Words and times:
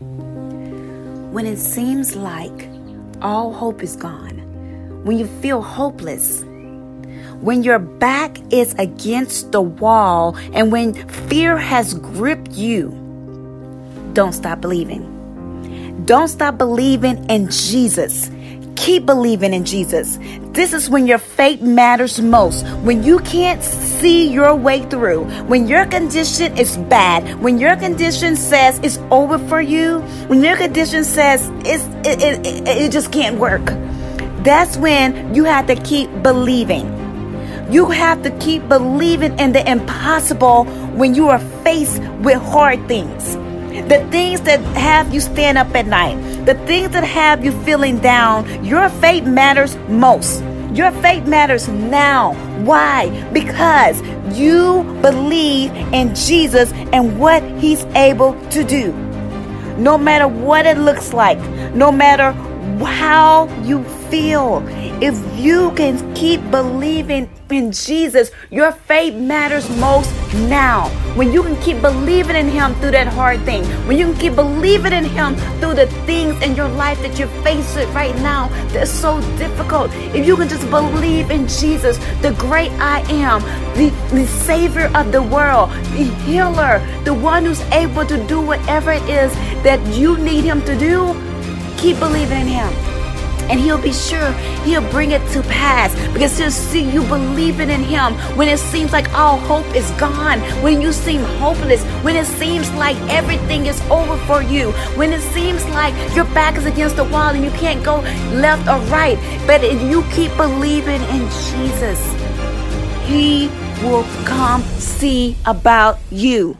When 0.00 1.44
it 1.44 1.58
seems 1.58 2.14
like 2.14 2.68
all 3.20 3.52
hope 3.52 3.82
is 3.82 3.96
gone, 3.96 5.02
when 5.04 5.18
you 5.18 5.26
feel 5.26 5.60
hopeless, 5.60 6.44
when 7.40 7.64
your 7.64 7.80
back 7.80 8.38
is 8.52 8.74
against 8.74 9.50
the 9.50 9.60
wall, 9.60 10.36
and 10.52 10.70
when 10.70 10.94
fear 11.28 11.56
has 11.56 11.94
gripped 11.94 12.52
you, 12.52 12.90
don't 14.12 14.34
stop 14.34 14.60
believing. 14.60 16.04
Don't 16.04 16.28
stop 16.28 16.58
believing 16.58 17.28
in 17.28 17.50
Jesus. 17.50 18.30
Keep 18.78 19.06
believing 19.06 19.52
in 19.52 19.64
Jesus. 19.64 20.18
This 20.52 20.72
is 20.72 20.88
when 20.88 21.08
your 21.08 21.18
faith 21.18 21.60
matters 21.60 22.20
most. 22.20 22.64
When 22.84 23.02
you 23.02 23.18
can't 23.18 23.62
see 23.62 24.32
your 24.32 24.54
way 24.54 24.82
through, 24.82 25.24
when 25.46 25.66
your 25.66 25.84
condition 25.84 26.56
is 26.56 26.76
bad, 26.76 27.42
when 27.42 27.58
your 27.58 27.74
condition 27.74 28.36
says 28.36 28.78
it's 28.84 28.98
over 29.10 29.36
for 29.36 29.60
you, 29.60 29.98
when 30.28 30.44
your 30.44 30.56
condition 30.56 31.02
says 31.02 31.50
it's, 31.64 31.84
it, 32.06 32.22
it, 32.22 32.46
it, 32.46 32.68
it 32.68 32.92
just 32.92 33.10
can't 33.10 33.36
work, 33.38 33.64
that's 34.44 34.76
when 34.76 35.34
you 35.34 35.42
have 35.44 35.66
to 35.66 35.74
keep 35.74 36.08
believing. 36.22 36.86
You 37.72 37.90
have 37.90 38.22
to 38.22 38.30
keep 38.38 38.66
believing 38.68 39.36
in 39.40 39.52
the 39.52 39.68
impossible 39.68 40.64
when 40.94 41.16
you 41.16 41.28
are 41.28 41.40
faced 41.64 42.00
with 42.22 42.40
hard 42.40 42.86
things. 42.86 43.34
The 43.88 44.06
things 44.10 44.40
that 44.42 44.60
have 44.76 45.12
you 45.12 45.20
stand 45.20 45.58
up 45.58 45.74
at 45.74 45.86
night, 45.86 46.16
the 46.48 46.54
things 46.64 46.88
that 46.92 47.04
have 47.04 47.44
you 47.44 47.52
feeling 47.62 47.98
down, 47.98 48.64
your 48.64 48.88
faith 48.88 49.24
matters 49.24 49.76
most. 49.86 50.42
Your 50.72 50.90
faith 51.02 51.26
matters 51.26 51.68
now. 51.68 52.32
Why? 52.64 53.10
Because 53.34 54.00
you 54.34 54.82
believe 55.02 55.70
in 55.92 56.14
Jesus 56.14 56.72
and 56.94 57.20
what 57.20 57.42
he's 57.60 57.84
able 57.94 58.32
to 58.48 58.64
do. 58.64 58.94
No 59.76 59.98
matter 59.98 60.26
what 60.26 60.64
it 60.64 60.78
looks 60.78 61.12
like, 61.12 61.38
no 61.74 61.92
matter 61.92 62.32
how 62.82 63.46
you 63.62 63.84
feel. 64.08 64.62
If 65.02 65.16
you 65.38 65.72
can 65.72 66.14
keep 66.14 66.40
believing 66.50 67.28
in 67.50 67.72
Jesus, 67.72 68.30
your 68.50 68.72
faith 68.72 69.12
matters 69.12 69.68
most 69.78 70.10
now. 70.48 70.88
When 71.18 71.32
you 71.32 71.42
can 71.42 71.60
keep 71.60 71.82
believing 71.82 72.36
in 72.36 72.46
Him 72.46 72.76
through 72.76 72.92
that 72.92 73.08
hard 73.08 73.40
thing, 73.40 73.64
when 73.88 73.98
you 73.98 74.04
can 74.06 74.16
keep 74.20 74.36
believing 74.36 74.92
in 74.92 75.02
Him 75.02 75.34
through 75.58 75.74
the 75.74 75.88
things 76.06 76.40
in 76.44 76.54
your 76.54 76.68
life 76.68 77.02
that 77.02 77.18
you're 77.18 77.34
facing 77.42 77.92
right 77.92 78.14
now 78.18 78.46
that's 78.68 78.88
so 78.88 79.20
difficult. 79.36 79.90
If 80.14 80.24
you 80.24 80.36
can 80.36 80.48
just 80.48 80.70
believe 80.70 81.32
in 81.32 81.48
Jesus, 81.48 81.98
the 82.22 82.36
great 82.38 82.70
I 82.78 83.00
am, 83.10 83.42
the, 83.76 83.90
the 84.14 84.28
Savior 84.28 84.92
of 84.94 85.10
the 85.10 85.20
world, 85.20 85.70
the 85.98 86.04
healer, 86.22 86.78
the 87.02 87.14
one 87.14 87.46
who's 87.46 87.62
able 87.72 88.06
to 88.06 88.24
do 88.28 88.40
whatever 88.40 88.92
it 88.92 89.02
is 89.10 89.34
that 89.64 89.84
you 89.98 90.18
need 90.18 90.44
Him 90.44 90.62
to 90.66 90.78
do, 90.78 91.16
keep 91.78 91.98
believing 91.98 92.42
in 92.42 92.46
Him 92.46 92.97
and 93.48 93.58
he'll 93.60 93.80
be 93.80 93.92
sure 93.92 94.32
he'll 94.64 94.88
bring 94.90 95.12
it 95.12 95.26
to 95.32 95.42
pass 95.42 95.94
because 96.12 96.38
he'll 96.38 96.50
see 96.50 96.88
you 96.90 97.02
believing 97.04 97.70
in 97.70 97.82
him 97.82 98.14
when 98.36 98.48
it 98.48 98.58
seems 98.58 98.92
like 98.92 99.12
all 99.14 99.38
hope 99.38 99.66
is 99.74 99.90
gone, 99.92 100.40
when 100.62 100.80
you 100.80 100.92
seem 100.92 101.22
hopeless, 101.40 101.82
when 102.04 102.16
it 102.16 102.26
seems 102.26 102.70
like 102.72 102.96
everything 103.10 103.66
is 103.66 103.80
over 103.90 104.16
for 104.26 104.42
you, 104.42 104.72
when 104.96 105.12
it 105.12 105.22
seems 105.32 105.64
like 105.66 105.94
your 106.14 106.26
back 106.26 106.56
is 106.56 106.66
against 106.66 106.96
the 106.96 107.04
wall 107.04 107.30
and 107.30 107.44
you 107.44 107.50
can't 107.52 107.84
go 107.84 107.96
left 108.32 108.66
or 108.68 108.78
right. 108.90 109.18
But 109.46 109.64
if 109.64 109.80
you 109.82 110.02
keep 110.12 110.34
believing 110.36 111.02
in 111.02 111.28
Jesus, 111.50 112.00
he 113.06 113.48
will 113.82 114.04
come 114.24 114.62
see 114.62 115.36
about 115.46 115.98
you. 116.10 116.56